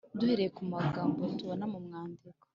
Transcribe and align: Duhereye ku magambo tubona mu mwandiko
Duhereye 0.19 0.49
ku 0.57 0.63
magambo 0.73 1.19
tubona 1.37 1.65
mu 1.73 1.79
mwandiko 1.85 2.43